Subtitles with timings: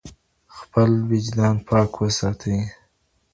[0.57, 2.59] خپل وجدان پاک وساتئ.